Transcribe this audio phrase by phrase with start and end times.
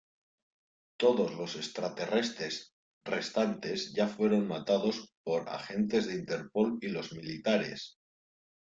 [0.97, 2.73] Todos los extraterrestres
[3.05, 7.99] restantes ya fueron matados por agentes de Interpol y los militares.